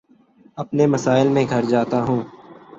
اپنے 0.57 0.83
مسائل 0.87 1.27
میں 1.29 1.45
گھر 1.49 1.63
جاتا 1.65 2.01
ہوں 2.03 2.21